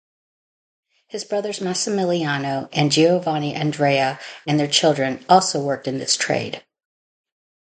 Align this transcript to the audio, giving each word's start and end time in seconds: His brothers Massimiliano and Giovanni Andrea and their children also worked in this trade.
His 1.09 1.23
brothers 1.25 1.59
Massimiliano 1.59 2.69
and 2.73 2.91
Giovanni 2.91 3.53
Andrea 3.53 4.19
and 4.47 4.59
their 4.59 4.65
children 4.67 5.23
also 5.29 5.61
worked 5.61 5.87
in 5.87 5.99
this 5.99 6.17
trade. 6.17 6.65